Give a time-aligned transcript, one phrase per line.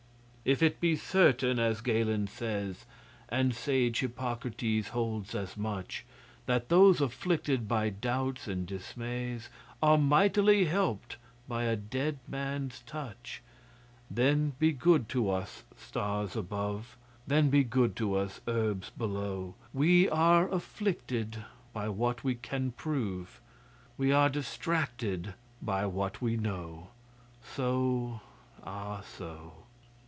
[0.43, 2.85] If it be certain, as Galen says,
[3.29, 6.03] And sage Hippocrates holds as much
[6.47, 9.49] 'That those afflicted by doubts and dismays
[9.83, 11.17] Are mightily helped
[11.47, 13.43] by a dead man's touch,'
[14.09, 16.97] Then, be good to us, stars above!
[17.27, 19.53] Then, be good to us, herbs below!
[19.75, 23.39] We are afflicted by what we can prove;
[23.95, 26.87] We are distracted by what we know
[27.43, 28.21] So
[28.63, 29.53] ah, so!